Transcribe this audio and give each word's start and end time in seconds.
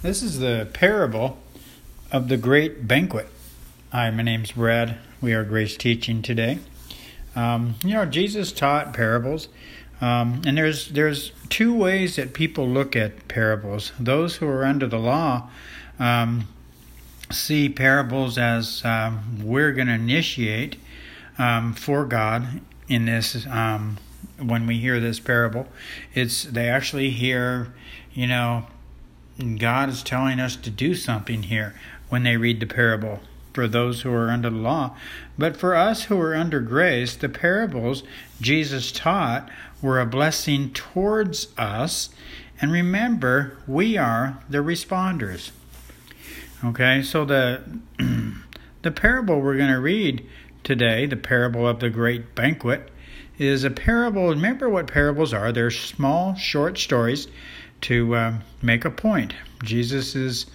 This 0.00 0.22
is 0.22 0.38
the 0.38 0.68
parable 0.72 1.38
of 2.12 2.28
the 2.28 2.36
great 2.36 2.86
banquet. 2.86 3.26
Hi, 3.90 4.08
my 4.12 4.22
name's 4.22 4.52
Brad. 4.52 4.96
We 5.20 5.32
are 5.32 5.42
Grace 5.42 5.76
Teaching 5.76 6.22
today. 6.22 6.60
Um, 7.34 7.74
you 7.82 7.94
know, 7.94 8.04
Jesus 8.04 8.52
taught 8.52 8.94
parables, 8.94 9.48
um, 10.00 10.42
and 10.46 10.56
there's 10.56 10.90
there's 10.90 11.32
two 11.48 11.74
ways 11.74 12.14
that 12.14 12.32
people 12.32 12.68
look 12.68 12.94
at 12.94 13.26
parables. 13.26 13.90
Those 13.98 14.36
who 14.36 14.46
are 14.46 14.64
under 14.64 14.86
the 14.86 15.00
law 15.00 15.50
um, 15.98 16.46
see 17.32 17.68
parables 17.68 18.38
as 18.38 18.84
um, 18.84 19.40
we're 19.42 19.72
going 19.72 19.88
to 19.88 19.94
initiate 19.94 20.76
um, 21.38 21.74
for 21.74 22.04
God 22.04 22.60
in 22.86 23.06
this 23.06 23.44
um, 23.48 23.98
when 24.40 24.64
we 24.64 24.78
hear 24.78 25.00
this 25.00 25.18
parable. 25.18 25.66
It's 26.14 26.44
they 26.44 26.68
actually 26.68 27.10
hear, 27.10 27.74
you 28.14 28.28
know 28.28 28.68
God 29.38 29.88
is 29.88 30.02
telling 30.02 30.40
us 30.40 30.56
to 30.56 30.70
do 30.70 30.94
something 30.94 31.44
here 31.44 31.74
when 32.08 32.24
they 32.24 32.36
read 32.36 32.58
the 32.58 32.66
parable 32.66 33.20
for 33.52 33.68
those 33.68 34.02
who 34.02 34.12
are 34.12 34.30
under 34.30 34.50
the 34.50 34.56
law. 34.56 34.96
But 35.36 35.56
for 35.56 35.74
us 35.74 36.04
who 36.04 36.20
are 36.20 36.34
under 36.34 36.60
grace, 36.60 37.14
the 37.14 37.28
parables 37.28 38.02
Jesus 38.40 38.90
taught 38.90 39.48
were 39.80 40.00
a 40.00 40.06
blessing 40.06 40.70
towards 40.70 41.48
us. 41.56 42.10
And 42.60 42.72
remember, 42.72 43.56
we 43.66 43.96
are 43.96 44.42
the 44.48 44.58
responders. 44.58 45.52
Okay, 46.64 47.02
so 47.02 47.24
the 47.24 47.62
the 48.82 48.90
parable 48.90 49.40
we're 49.40 49.56
going 49.56 49.72
to 49.72 49.80
read 49.80 50.26
today, 50.64 51.06
the 51.06 51.16
parable 51.16 51.66
of 51.66 51.78
the 51.78 51.90
great 51.90 52.34
banquet, 52.34 52.90
is 53.38 53.62
a 53.62 53.70
parable. 53.70 54.30
Remember 54.30 54.68
what 54.68 54.88
parables 54.88 55.32
are? 55.32 55.52
They're 55.52 55.70
small, 55.70 56.34
short 56.34 56.78
stories 56.78 57.28
to 57.82 58.16
um, 58.16 58.40
make 58.62 58.84
a 58.84 58.90
point. 58.90 59.34
Jesus 59.62 60.14
is 60.14 60.46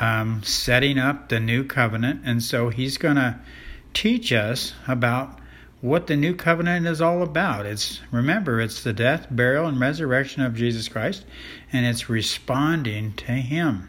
um, 0.00 0.42
setting 0.42 0.98
up 0.98 1.28
the 1.28 1.40
new 1.40 1.64
covenant, 1.64 2.22
and 2.24 2.42
so 2.42 2.68
he's 2.68 2.98
going 2.98 3.16
to 3.16 3.38
teach 3.92 4.32
us 4.32 4.74
about 4.86 5.38
what 5.80 6.06
the 6.06 6.16
new 6.16 6.34
covenant 6.34 6.86
is 6.86 7.00
all 7.00 7.22
about. 7.22 7.66
It's 7.66 8.00
remember, 8.10 8.60
it's 8.60 8.82
the 8.82 8.92
death, 8.92 9.26
burial, 9.30 9.66
and 9.66 9.80
resurrection 9.80 10.42
of 10.42 10.54
Jesus 10.54 10.88
Christ, 10.88 11.24
and 11.72 11.86
it's 11.86 12.08
responding 12.08 13.14
to 13.14 13.32
him 13.32 13.88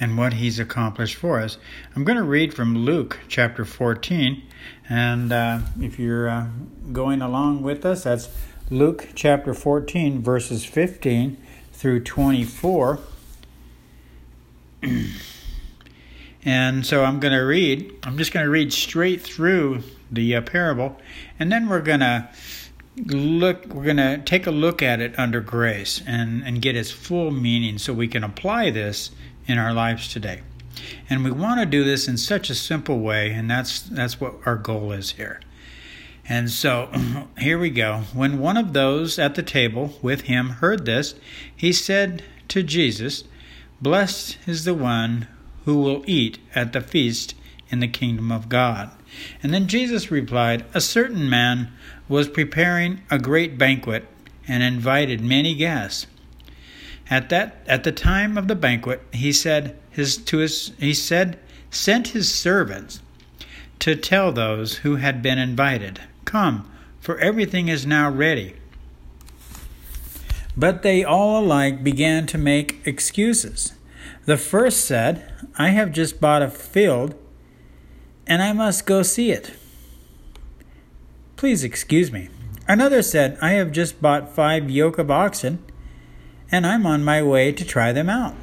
and 0.00 0.18
what 0.18 0.34
he's 0.34 0.58
accomplished 0.58 1.14
for 1.14 1.38
us. 1.38 1.58
I'm 1.94 2.04
going 2.04 2.18
to 2.18 2.24
read 2.24 2.54
from 2.54 2.76
Luke 2.76 3.20
chapter 3.28 3.64
14, 3.64 4.42
and 4.88 5.32
uh, 5.32 5.60
if 5.80 5.98
you're 5.98 6.28
uh, 6.28 6.48
going 6.92 7.22
along 7.22 7.62
with 7.62 7.86
us, 7.86 8.04
that's 8.04 8.28
Luke 8.70 9.10
chapter 9.14 9.54
14, 9.54 10.22
verses 10.22 10.64
15 10.64 11.36
through 11.72 12.02
24. 12.04 12.98
and 16.44 16.86
so 16.86 17.04
I'm 17.04 17.20
going 17.20 17.34
to 17.34 17.40
read, 17.40 17.92
I'm 18.02 18.16
just 18.16 18.32
going 18.32 18.44
to 18.44 18.50
read 18.50 18.72
straight 18.72 19.20
through 19.20 19.82
the 20.10 20.36
uh, 20.36 20.40
parable, 20.42 20.96
and 21.38 21.52
then 21.52 21.68
we're 21.68 21.80
going 21.80 22.00
to 22.00 22.28
look 22.96 23.66
we're 23.68 23.84
going 23.84 23.96
to 23.96 24.18
take 24.18 24.46
a 24.46 24.50
look 24.50 24.82
at 24.82 25.00
it 25.00 25.18
under 25.18 25.40
grace 25.40 26.02
and 26.06 26.44
and 26.44 26.60
get 26.60 26.76
its 26.76 26.90
full 26.90 27.30
meaning 27.30 27.78
so 27.78 27.92
we 27.92 28.06
can 28.06 28.22
apply 28.22 28.70
this 28.70 29.10
in 29.46 29.56
our 29.56 29.72
lives 29.72 30.08
today 30.08 30.42
and 31.08 31.24
we 31.24 31.30
want 31.30 31.58
to 31.58 31.64
do 31.64 31.84
this 31.84 32.06
in 32.06 32.18
such 32.18 32.50
a 32.50 32.54
simple 32.54 33.00
way 33.00 33.32
and 33.32 33.50
that's 33.50 33.80
that's 33.80 34.20
what 34.20 34.34
our 34.44 34.56
goal 34.56 34.92
is 34.92 35.12
here 35.12 35.40
and 36.28 36.50
so 36.50 36.88
here 37.38 37.58
we 37.58 37.70
go. 37.70 38.02
When 38.14 38.38
one 38.38 38.56
of 38.56 38.72
those 38.72 39.18
at 39.18 39.34
the 39.34 39.42
table 39.42 39.98
with 40.02 40.22
him 40.22 40.50
heard 40.50 40.86
this, 40.86 41.14
he 41.54 41.72
said 41.72 42.22
to 42.48 42.62
Jesus, 42.62 43.24
Blessed 43.80 44.38
is 44.46 44.64
the 44.64 44.74
one 44.74 45.26
who 45.64 45.78
will 45.78 46.04
eat 46.06 46.38
at 46.54 46.72
the 46.72 46.80
feast 46.80 47.34
in 47.70 47.80
the 47.80 47.88
kingdom 47.88 48.30
of 48.30 48.48
God. 48.48 48.90
And 49.42 49.52
then 49.52 49.66
Jesus 49.66 50.10
replied, 50.10 50.64
A 50.74 50.80
certain 50.80 51.28
man 51.28 51.72
was 52.08 52.28
preparing 52.28 53.00
a 53.10 53.18
great 53.18 53.58
banquet 53.58 54.06
and 54.46 54.62
invited 54.62 55.20
many 55.20 55.54
guests. 55.54 56.06
At 57.10 57.28
that 57.30 57.56
at 57.66 57.84
the 57.84 57.92
time 57.92 58.38
of 58.38 58.48
the 58.48 58.54
banquet, 58.54 59.02
he 59.12 59.32
said 59.32 59.76
his 59.90 60.16
to 60.16 60.38
his 60.38 60.72
he 60.78 60.94
said 60.94 61.38
sent 61.70 62.08
his 62.08 62.32
servants 62.32 63.00
to 63.80 63.96
tell 63.96 64.32
those 64.32 64.78
who 64.78 64.96
had 64.96 65.20
been 65.20 65.38
invited 65.38 66.00
Come, 66.24 66.70
for 67.00 67.18
everything 67.18 67.68
is 67.68 67.86
now 67.86 68.10
ready. 68.10 68.54
But 70.56 70.82
they 70.82 71.02
all 71.02 71.44
alike 71.44 71.82
began 71.82 72.26
to 72.26 72.38
make 72.38 72.80
excuses. 72.84 73.72
The 74.24 74.36
first 74.36 74.84
said, 74.84 75.32
I 75.58 75.70
have 75.70 75.92
just 75.92 76.20
bought 76.20 76.42
a 76.42 76.48
field 76.50 77.14
and 78.26 78.42
I 78.42 78.52
must 78.52 78.86
go 78.86 79.02
see 79.02 79.32
it. 79.32 79.54
Please 81.36 81.64
excuse 81.64 82.12
me. 82.12 82.28
Another 82.68 83.02
said, 83.02 83.36
I 83.42 83.52
have 83.52 83.72
just 83.72 84.00
bought 84.00 84.34
five 84.34 84.70
yoke 84.70 84.98
of 84.98 85.10
oxen 85.10 85.64
and 86.50 86.66
I'm 86.66 86.86
on 86.86 87.02
my 87.02 87.22
way 87.22 87.50
to 87.50 87.64
try 87.64 87.92
them 87.92 88.08
out. 88.08 88.34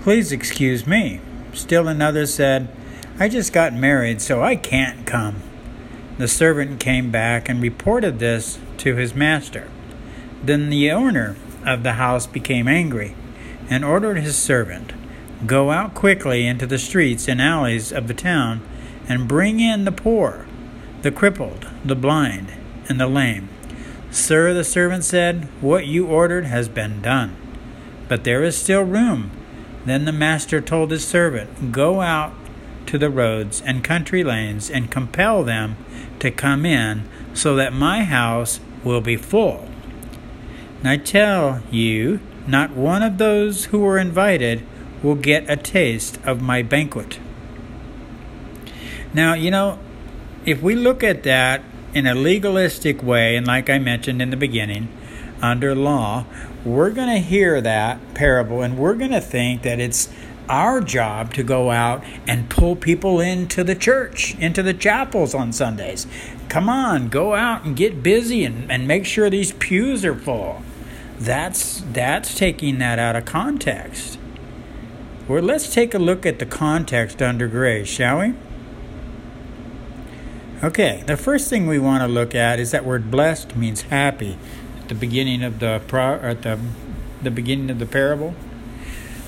Please 0.00 0.32
excuse 0.32 0.86
me. 0.86 1.20
Still 1.52 1.86
another 1.86 2.26
said, 2.26 2.68
I 3.18 3.28
just 3.28 3.52
got 3.52 3.74
married, 3.74 4.22
so 4.22 4.42
I 4.42 4.56
can't 4.56 5.06
come. 5.06 5.42
The 6.18 6.28
servant 6.28 6.80
came 6.80 7.12
back 7.12 7.48
and 7.48 7.62
reported 7.62 8.18
this 8.18 8.58
to 8.78 8.96
his 8.96 9.14
master. 9.14 9.68
Then 10.42 10.68
the 10.68 10.90
owner 10.90 11.36
of 11.64 11.84
the 11.84 11.92
house 11.92 12.26
became 12.26 12.66
angry 12.66 13.14
and 13.70 13.84
ordered 13.84 14.18
his 14.18 14.36
servant, 14.36 14.92
Go 15.46 15.70
out 15.70 15.94
quickly 15.94 16.46
into 16.46 16.66
the 16.66 16.78
streets 16.78 17.28
and 17.28 17.40
alleys 17.40 17.92
of 17.92 18.08
the 18.08 18.14
town 18.14 18.60
and 19.08 19.28
bring 19.28 19.60
in 19.60 19.84
the 19.84 19.92
poor, 19.92 20.46
the 21.02 21.12
crippled, 21.12 21.68
the 21.84 21.94
blind, 21.94 22.52
and 22.88 22.98
the 22.98 23.06
lame. 23.06 23.48
Sir, 24.10 24.52
the 24.52 24.64
servant 24.64 25.04
said, 25.04 25.44
What 25.60 25.86
you 25.86 26.06
ordered 26.06 26.46
has 26.46 26.68
been 26.68 27.00
done, 27.00 27.36
but 28.08 28.24
there 28.24 28.42
is 28.42 28.56
still 28.56 28.82
room. 28.82 29.30
Then 29.84 30.04
the 30.04 30.12
master 30.12 30.60
told 30.60 30.90
his 30.90 31.06
servant, 31.06 31.70
Go 31.70 32.00
out 32.00 32.32
to 32.88 32.98
the 32.98 33.10
roads 33.10 33.62
and 33.64 33.84
country 33.84 34.24
lanes 34.24 34.70
and 34.70 34.90
compel 34.90 35.44
them 35.44 35.76
to 36.18 36.30
come 36.30 36.64
in 36.64 37.08
so 37.34 37.54
that 37.54 37.72
my 37.72 38.02
house 38.02 38.60
will 38.82 39.00
be 39.00 39.16
full. 39.16 39.68
And 40.78 40.88
I 40.88 40.96
tell 40.96 41.62
you, 41.70 42.20
not 42.46 42.70
one 42.70 43.02
of 43.02 43.18
those 43.18 43.66
who 43.66 43.80
were 43.80 43.98
invited 43.98 44.64
will 45.02 45.14
get 45.14 45.48
a 45.50 45.56
taste 45.56 46.18
of 46.24 46.40
my 46.40 46.62
banquet. 46.62 47.20
Now, 49.12 49.34
you 49.34 49.50
know, 49.50 49.78
if 50.46 50.62
we 50.62 50.74
look 50.74 51.04
at 51.04 51.24
that 51.24 51.62
in 51.92 52.06
a 52.06 52.14
legalistic 52.14 53.02
way, 53.02 53.36
and 53.36 53.46
like 53.46 53.68
I 53.68 53.78
mentioned 53.78 54.22
in 54.22 54.30
the 54.30 54.36
beginning, 54.36 54.88
under 55.42 55.74
law, 55.74 56.24
we're 56.64 56.90
going 56.90 57.08
to 57.08 57.18
hear 57.18 57.60
that 57.60 58.14
parable 58.14 58.62
and 58.62 58.78
we're 58.78 58.94
going 58.94 59.10
to 59.10 59.20
think 59.20 59.62
that 59.62 59.78
it's 59.78 60.08
our 60.48 60.80
job 60.80 61.34
to 61.34 61.42
go 61.42 61.70
out 61.70 62.02
and 62.26 62.48
pull 62.48 62.76
people 62.76 63.20
into 63.20 63.64
the 63.64 63.74
church, 63.74 64.36
into 64.38 64.62
the 64.62 64.74
chapels 64.74 65.34
on 65.34 65.52
Sundays. 65.52 66.06
Come 66.48 66.68
on, 66.68 67.08
go 67.08 67.34
out 67.34 67.64
and 67.64 67.76
get 67.76 68.02
busy 68.02 68.44
and, 68.44 68.70
and 68.70 68.88
make 68.88 69.04
sure 69.04 69.28
these 69.28 69.52
pews 69.52 70.04
are 70.04 70.14
full. 70.14 70.62
That's 71.18 71.82
that's 71.92 72.34
taking 72.36 72.78
that 72.78 72.98
out 72.98 73.16
of 73.16 73.24
context. 73.24 74.18
Well, 75.26 75.42
let's 75.42 75.72
take 75.72 75.92
a 75.92 75.98
look 75.98 76.24
at 76.24 76.38
the 76.38 76.46
context 76.46 77.20
under 77.20 77.48
grace, 77.48 77.88
shall 77.88 78.20
we? 78.20 78.34
Okay, 80.62 81.04
the 81.06 81.16
first 81.16 81.50
thing 81.50 81.66
we 81.66 81.78
want 81.78 82.02
to 82.02 82.08
look 82.08 82.34
at 82.34 82.58
is 82.58 82.70
that 82.70 82.84
word 82.84 83.10
blessed 83.10 83.54
means 83.54 83.82
happy 83.82 84.38
at 84.80 84.88
the 84.88 84.94
beginning 84.94 85.42
of 85.42 85.58
the 85.58 85.82
pro, 85.86 86.14
at 86.14 86.42
the 86.42 86.58
the 87.22 87.30
beginning 87.30 87.70
of 87.70 87.78
the 87.78 87.86
parable. 87.86 88.34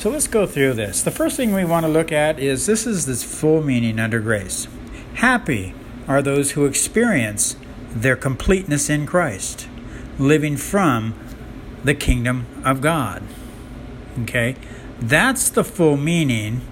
So 0.00 0.08
let's 0.08 0.28
go 0.28 0.46
through 0.46 0.72
this. 0.72 1.02
The 1.02 1.10
first 1.10 1.36
thing 1.36 1.52
we 1.52 1.66
want 1.66 1.84
to 1.84 1.92
look 1.92 2.10
at 2.10 2.38
is 2.38 2.64
this 2.64 2.86
is 2.86 3.04
this 3.04 3.22
full 3.22 3.62
meaning 3.62 4.00
under 4.00 4.18
grace. 4.18 4.66
Happy 5.16 5.74
are 6.08 6.22
those 6.22 6.52
who 6.52 6.64
experience 6.64 7.54
their 7.90 8.16
completeness 8.16 8.88
in 8.88 9.04
Christ, 9.04 9.68
living 10.18 10.56
from 10.56 11.14
the 11.84 11.92
kingdom 11.92 12.46
of 12.64 12.80
God. 12.80 13.22
Okay? 14.22 14.56
That's 14.98 15.50
the 15.50 15.64
full 15.64 15.98
meaning 15.98 16.62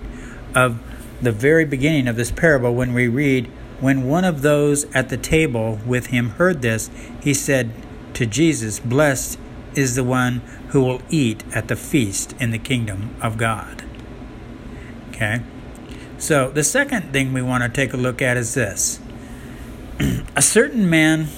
of 0.54 0.80
the 1.20 1.30
very 1.30 1.66
beginning 1.66 2.08
of 2.08 2.16
this 2.16 2.30
parable 2.30 2.74
when 2.74 2.94
we 2.94 3.08
read, 3.08 3.48
When 3.78 4.08
one 4.08 4.24
of 4.24 4.40
those 4.40 4.86
at 4.94 5.10
the 5.10 5.18
table 5.18 5.80
with 5.84 6.06
him 6.06 6.30
heard 6.30 6.62
this, 6.62 6.88
he 7.22 7.34
said 7.34 7.72
to 8.14 8.24
Jesus, 8.24 8.80
Blessed 8.80 9.38
is 9.78 9.94
the 9.94 10.04
one 10.04 10.40
who 10.68 10.82
will 10.82 11.00
eat 11.08 11.44
at 11.54 11.68
the 11.68 11.76
feast 11.76 12.34
in 12.40 12.50
the 12.50 12.58
kingdom 12.58 13.14
of 13.22 13.38
God. 13.38 13.84
Okay? 15.10 15.40
So, 16.18 16.50
the 16.50 16.64
second 16.64 17.12
thing 17.12 17.32
we 17.32 17.42
want 17.42 17.62
to 17.62 17.68
take 17.68 17.94
a 17.94 17.96
look 17.96 18.20
at 18.20 18.36
is 18.36 18.54
this. 18.54 19.00
a 20.36 20.42
certain 20.42 20.90
man 20.90 21.28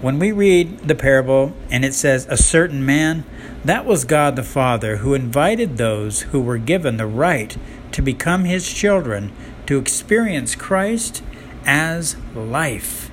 when 0.00 0.18
we 0.18 0.30
read 0.30 0.78
the 0.80 0.94
parable 0.94 1.52
and 1.70 1.84
it 1.84 1.92
says, 1.92 2.26
a 2.30 2.36
certain 2.36 2.86
man, 2.86 3.24
that 3.64 3.84
was 3.84 4.04
God 4.04 4.36
the 4.36 4.42
Father 4.42 4.98
who 4.98 5.12
invited 5.12 5.76
those 5.76 6.22
who 6.22 6.40
were 6.40 6.58
given 6.58 6.96
the 6.96 7.06
right 7.06 7.56
to 7.92 8.00
become 8.00 8.44
his 8.44 8.72
children 8.72 9.32
to 9.66 9.78
experience 9.78 10.54
Christ 10.54 11.22
as 11.66 12.16
life, 12.34 13.10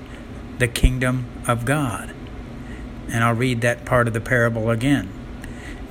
the 0.60 0.68
kingdom 0.68 1.26
of 1.48 1.66
God. 1.66 2.15
And 3.10 3.24
I'll 3.24 3.34
read 3.34 3.62
that 3.62 3.86
part 3.86 4.08
of 4.08 4.14
the 4.14 4.22
parable 4.22 4.70
again. 4.70 5.10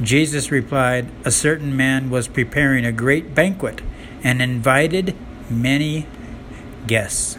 Jesus 0.02 0.50
replied, 0.50 1.08
A 1.24 1.30
certain 1.30 1.76
man 1.76 2.10
was 2.10 2.26
preparing 2.26 2.84
a 2.84 2.92
great 2.92 3.34
banquet 3.34 3.80
and 4.22 4.42
invited 4.42 5.14
many 5.48 6.06
guests. 6.86 7.38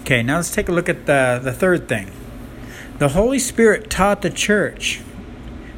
Okay, 0.00 0.22
now 0.22 0.36
let's 0.36 0.50
take 0.50 0.68
a 0.68 0.72
look 0.72 0.88
at 0.88 1.06
the, 1.06 1.40
the 1.42 1.52
third 1.52 1.88
thing. 1.88 2.10
The 2.98 3.10
Holy 3.10 3.38
Spirit 3.38 3.88
taught 3.88 4.22
the 4.22 4.30
church. 4.30 5.00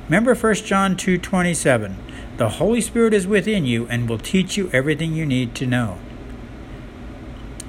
Remember 0.06 0.35
1 0.35 0.55
John 0.55 0.97
2 0.97 1.19
27. 1.19 1.97
The 2.39 2.49
Holy 2.49 2.81
Spirit 2.81 3.15
is 3.15 3.27
within 3.27 3.65
you 3.65 3.87
and 3.89 4.09
will 4.09 4.19
teach 4.19 4.56
you 4.56 4.71
everything 4.73 5.15
you 5.15 5.27
need 5.27 5.55
to 5.56 5.67
know. 5.67 5.99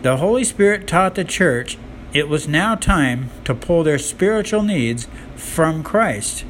The 0.02 0.18
Holy 0.18 0.44
Spirit 0.44 0.88
taught 0.88 1.16
the 1.16 1.24
church 1.24 1.78
it 2.14 2.30
was 2.30 2.48
now 2.48 2.76
time 2.76 3.30
to 3.44 3.56
pull 3.56 3.84
their 3.84 3.98
spiritual 3.98 4.62
needs 4.62 5.08
from 5.36 5.84
Christ. 5.84 6.46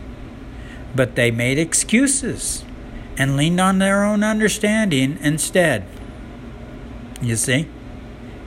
But 0.93 1.15
they 1.15 1.31
made 1.31 1.57
excuses 1.57 2.65
and 3.17 3.37
leaned 3.37 3.61
on 3.61 3.79
their 3.79 4.03
own 4.03 4.23
understanding 4.23 5.17
instead. 5.21 5.85
You 7.21 7.35
see? 7.37 7.67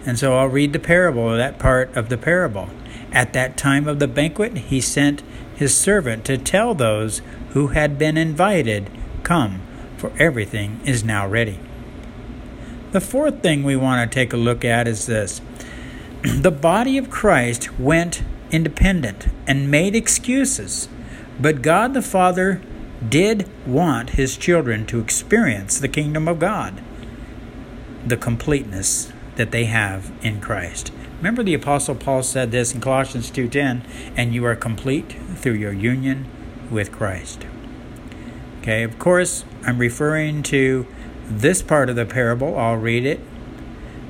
And 0.04 0.18
so 0.18 0.36
I'll 0.36 0.46
read 0.46 0.72
the 0.72 0.78
parable, 0.78 1.36
that 1.36 1.58
part 1.58 1.94
of 1.96 2.08
the 2.08 2.18
parable. 2.18 2.68
At 3.12 3.32
that 3.32 3.56
time 3.56 3.88
of 3.88 3.98
the 3.98 4.08
banquet, 4.08 4.56
he 4.56 4.80
sent 4.80 5.22
his 5.56 5.74
servant 5.74 6.24
to 6.26 6.36
tell 6.36 6.74
those 6.74 7.22
who 7.50 7.68
had 7.68 7.98
been 7.98 8.16
invited, 8.16 8.90
Come, 9.22 9.62
for 9.96 10.12
everything 10.18 10.80
is 10.84 11.02
now 11.02 11.26
ready. 11.26 11.58
The 12.92 13.00
fourth 13.00 13.42
thing 13.42 13.62
we 13.62 13.74
want 13.74 14.08
to 14.08 14.14
take 14.14 14.32
a 14.32 14.36
look 14.36 14.64
at 14.64 14.86
is 14.86 15.06
this 15.06 15.40
the 16.26 16.50
body 16.50 16.99
of 16.99 17.08
Christ 17.08 17.78
went 17.78 18.23
independent 18.50 19.28
and 19.46 19.70
made 19.70 19.94
excuses, 19.94 20.88
but 21.40 21.62
God 21.62 21.94
the 21.94 22.02
Father 22.02 22.61
did 23.08 23.49
want 23.64 24.11
his 24.11 24.37
children 24.37 24.87
to 24.87 24.99
experience 24.99 25.78
the 25.78 25.88
kingdom 25.88 26.26
of 26.26 26.40
God, 26.40 26.82
the 28.05 28.17
completeness 28.17 29.12
that 29.37 29.52
they 29.52 29.67
have 29.67 30.11
in 30.20 30.40
Christ. 30.40 30.90
Remember 31.19 31.44
the 31.44 31.55
apostle 31.55 31.94
Paul 31.94 32.25
said 32.25 32.50
this 32.50 32.75
in 32.75 32.81
Colossians 32.81 33.31
2:10, 33.31 33.82
and 34.17 34.34
you 34.34 34.44
are 34.44 34.56
complete 34.56 35.14
through 35.37 35.55
your 35.55 35.73
union 35.73 36.26
with 36.70 36.90
Christ. 36.90 37.46
Okay, 38.62 38.82
of 38.82 38.99
course, 38.99 39.44
I'm 39.64 39.78
referring 39.78 40.43
to 40.44 40.87
this 41.28 41.62
part 41.62 41.88
of 41.88 41.94
the 41.94 42.05
parable. 42.05 42.58
I'll 42.58 42.76
read 42.76 43.06
it. 43.06 43.20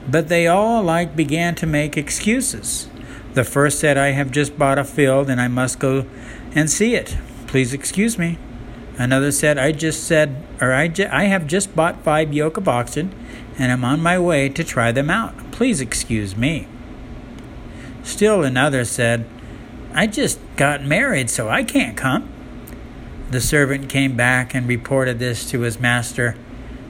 But 0.08 0.28
they 0.28 0.46
all 0.46 0.82
alike 0.82 1.16
began 1.16 1.54
to 1.56 1.66
make 1.66 1.96
excuses. 1.96 2.88
The 3.34 3.44
first 3.44 3.78
said, 3.78 3.98
I 3.98 4.12
have 4.12 4.30
just 4.30 4.58
bought 4.58 4.78
a 4.78 4.84
field 4.84 5.28
and 5.28 5.40
I 5.40 5.48
must 5.48 5.78
go 5.78 6.06
and 6.54 6.70
see 6.70 6.94
it. 6.94 7.18
Please 7.46 7.74
excuse 7.74 8.18
me. 8.18 8.38
Another 8.98 9.30
said, 9.30 9.58
I 9.58 9.72
just 9.72 10.04
said, 10.04 10.42
or 10.60 10.72
I, 10.72 10.88
ju- 10.88 11.08
I 11.10 11.24
have 11.24 11.46
just 11.46 11.76
bought 11.76 12.02
five 12.02 12.32
yoke 12.32 12.56
of 12.56 12.66
oxen 12.66 13.14
and 13.58 13.70
I'm 13.70 13.84
on 13.84 14.00
my 14.00 14.18
way 14.18 14.48
to 14.48 14.64
try 14.64 14.90
them 14.92 15.10
out. 15.10 15.52
Please 15.52 15.80
excuse 15.80 16.36
me. 16.36 16.66
Still 18.02 18.42
another 18.42 18.84
said, 18.84 19.26
I 19.92 20.06
just 20.06 20.38
got 20.56 20.84
married, 20.84 21.28
so 21.28 21.48
I 21.48 21.64
can't 21.64 21.96
come. 21.96 22.28
The 23.30 23.40
servant 23.40 23.88
came 23.88 24.16
back 24.16 24.54
and 24.54 24.68
reported 24.68 25.18
this 25.18 25.50
to 25.50 25.60
his 25.60 25.80
master. 25.80 26.36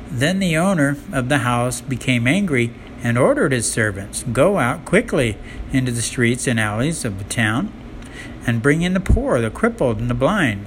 Then 0.08 0.38
the 0.38 0.56
owner 0.56 0.96
of 1.12 1.28
the 1.28 1.38
house 1.38 1.80
became 1.80 2.26
angry 2.26 2.72
and 3.06 3.18
ordered 3.18 3.52
his 3.52 3.70
servants, 3.70 4.24
Go 4.24 4.58
out 4.58 4.84
quickly 4.84 5.38
into 5.72 5.92
the 5.92 6.02
streets 6.02 6.46
and 6.46 6.58
alleys 6.58 7.04
of 7.04 7.18
the 7.18 7.24
town, 7.24 7.72
and 8.46 8.62
bring 8.62 8.82
in 8.82 8.94
the 8.94 9.00
poor, 9.00 9.40
the 9.40 9.50
crippled, 9.50 9.98
and 9.98 10.10
the 10.10 10.14
blind, 10.14 10.66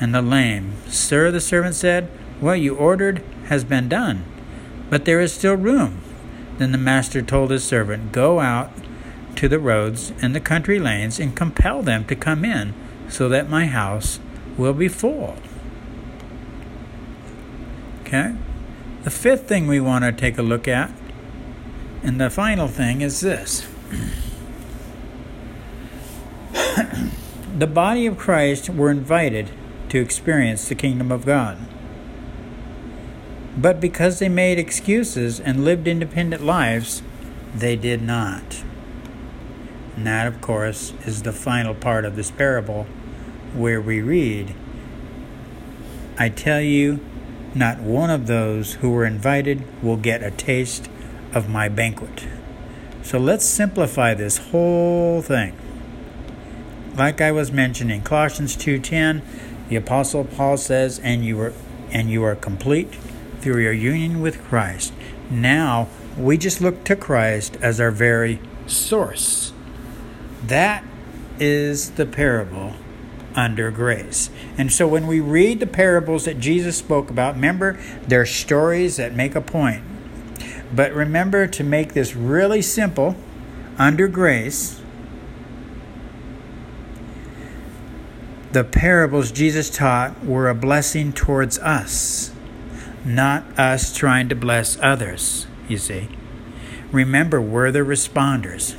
and 0.00 0.14
the 0.14 0.22
lame. 0.22 0.74
Sir, 0.88 1.30
the 1.30 1.40
servant 1.40 1.74
said, 1.74 2.08
What 2.40 2.60
you 2.60 2.74
ordered 2.76 3.22
has 3.46 3.64
been 3.64 3.88
done 3.88 4.24
but 4.92 5.06
there 5.06 5.22
is 5.22 5.32
still 5.32 5.54
room. 5.54 6.02
Then 6.58 6.72
the 6.72 6.76
master 6.76 7.22
told 7.22 7.50
his 7.50 7.64
servant, 7.64 8.12
Go 8.12 8.40
out 8.40 8.70
to 9.36 9.48
the 9.48 9.58
roads 9.58 10.12
and 10.20 10.34
the 10.34 10.40
country 10.40 10.78
lanes 10.78 11.18
and 11.18 11.34
compel 11.34 11.80
them 11.80 12.04
to 12.08 12.14
come 12.14 12.44
in, 12.44 12.74
so 13.08 13.26
that 13.30 13.48
my 13.48 13.64
house 13.64 14.20
will 14.58 14.74
be 14.74 14.88
full. 14.88 15.38
Okay? 18.02 18.34
The 19.04 19.10
fifth 19.10 19.48
thing 19.48 19.66
we 19.66 19.80
want 19.80 20.04
to 20.04 20.12
take 20.12 20.36
a 20.36 20.42
look 20.42 20.68
at, 20.68 20.90
and 22.02 22.20
the 22.20 22.30
final 22.30 22.68
thing, 22.68 23.00
is 23.00 23.20
this. 23.20 23.66
the 27.58 27.66
body 27.66 28.06
of 28.06 28.18
Christ 28.18 28.70
were 28.70 28.90
invited 28.90 29.50
to 29.90 30.00
experience 30.00 30.68
the 30.68 30.74
kingdom 30.74 31.12
of 31.12 31.26
God. 31.26 31.58
But 33.56 33.80
because 33.80 34.18
they 34.18 34.28
made 34.28 34.58
excuses 34.58 35.38
and 35.38 35.64
lived 35.64 35.86
independent 35.86 36.42
lives, 36.42 37.02
they 37.54 37.76
did 37.76 38.02
not. 38.02 38.62
And 39.96 40.06
that, 40.06 40.26
of 40.26 40.40
course, 40.40 40.94
is 41.04 41.22
the 41.22 41.32
final 41.32 41.74
part 41.74 42.04
of 42.04 42.16
this 42.16 42.30
parable 42.30 42.86
where 43.54 43.80
we 43.80 44.00
read 44.00 44.54
I 46.18 46.28
tell 46.28 46.60
you, 46.60 47.00
not 47.54 47.80
one 47.80 48.10
of 48.10 48.26
those 48.26 48.74
who 48.74 48.90
were 48.90 49.04
invited 49.04 49.64
will 49.82 49.96
get 49.96 50.22
a 50.22 50.30
taste 50.30 50.88
of 51.34 51.48
my 51.48 51.68
banquet. 51.68 52.26
So 53.02 53.18
let's 53.18 53.44
simplify 53.44 54.14
this 54.14 54.38
whole 54.38 55.22
thing. 55.22 55.54
Like 56.96 57.20
I 57.20 57.32
was 57.32 57.50
mentioning, 57.50 58.02
Colossians 58.02 58.54
2:10, 58.56 59.22
the 59.68 59.76
apostle 59.76 60.24
Paul 60.24 60.56
says, 60.56 60.98
"And 60.98 61.24
you 61.24 61.40
are 61.40 61.52
and 61.92 62.10
you 62.10 62.24
are 62.24 62.34
complete 62.34 62.94
through 63.40 63.62
your 63.62 63.72
union 63.72 64.20
with 64.20 64.42
Christ. 64.44 64.92
Now 65.30 65.88
we 66.16 66.36
just 66.36 66.60
look 66.60 66.84
to 66.84 66.96
Christ 66.96 67.56
as 67.60 67.80
our 67.80 67.90
very 67.90 68.40
source. 68.66 69.52
That 70.46 70.84
is 71.38 71.90
the 71.90 72.06
parable 72.06 72.74
under 73.34 73.70
grace. 73.70 74.30
And 74.58 74.72
so 74.72 74.86
when 74.86 75.06
we 75.06 75.20
read 75.20 75.60
the 75.60 75.66
parables 75.66 76.26
that 76.26 76.38
Jesus 76.38 76.76
spoke 76.76 77.10
about, 77.10 77.34
remember, 77.34 77.78
they're 78.06 78.26
stories 78.26 78.96
that 78.96 79.14
make 79.14 79.34
a 79.34 79.40
point. 79.40 79.82
But 80.72 80.92
remember 80.92 81.46
to 81.46 81.64
make 81.64 81.92
this 81.92 82.16
really 82.16 82.62
simple 82.62 83.16
under 83.78 84.08
grace. 84.08 84.80
The 88.52 88.64
parables 88.64 89.32
Jesus 89.32 89.70
taught 89.70 90.24
were 90.24 90.48
a 90.48 90.54
blessing 90.54 91.12
towards 91.12 91.58
us 91.58 92.32
not 93.04 93.58
us 93.58 93.94
trying 93.94 94.28
to 94.28 94.34
bless 94.34 94.78
others, 94.80 95.46
you 95.68 95.78
see. 95.78 96.08
Remember, 96.90 97.40
we're 97.40 97.70
the 97.70 97.80
responders. 97.80 98.76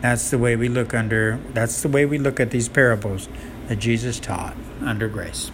That's 0.00 0.30
the 0.30 0.38
way 0.38 0.56
we 0.56 0.68
look 0.68 0.94
under 0.94 1.38
that's 1.52 1.82
the 1.82 1.88
way 1.88 2.06
we 2.06 2.18
look 2.18 2.40
at 2.40 2.50
these 2.50 2.68
parables 2.68 3.28
that 3.68 3.76
Jesus 3.76 4.18
taught 4.18 4.56
under 4.80 5.08
grace. 5.08 5.50